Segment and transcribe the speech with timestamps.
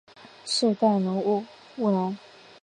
[0.45, 1.45] 世代务
[1.79, 2.17] 农。